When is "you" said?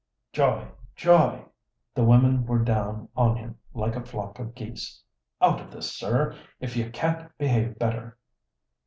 6.75-6.89